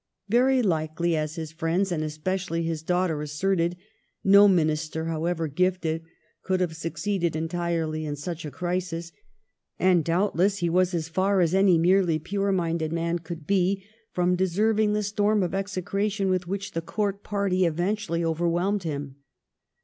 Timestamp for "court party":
16.81-17.63